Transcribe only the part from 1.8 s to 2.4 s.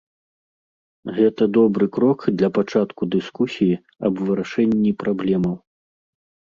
крок